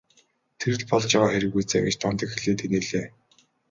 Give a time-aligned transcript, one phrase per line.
[0.63, 3.05] Тэр л болж яваа хэрэг биз ээ гэж Дондог хэлээд инээлээ.